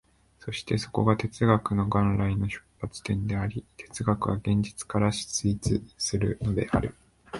[0.39, 6.95] そしてそこが哲学の元来の出発点であり、哲学は現実から出立するのである。